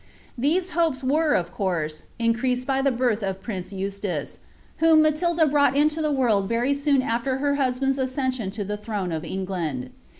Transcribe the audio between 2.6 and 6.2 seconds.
by the birth of prince Enstnce, whom Matilda brought into the